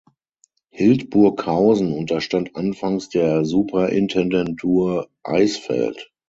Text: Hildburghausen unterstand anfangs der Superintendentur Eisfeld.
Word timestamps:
Hildburghausen 0.73 1.93
unterstand 1.93 2.55
anfangs 2.55 3.09
der 3.09 3.45
Superintendentur 3.45 5.09
Eisfeld. 5.23 6.11